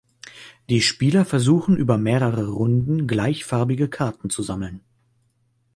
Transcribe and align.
Die 0.69 0.81
Spieler 0.81 1.25
versuchen 1.25 1.77
über 1.77 1.95
mehrere 1.99 2.47
Runden 2.49 3.05
gleichfarbige 3.05 3.87
Karten 3.87 4.31
zu 4.31 4.41
sammeln. 4.41 4.81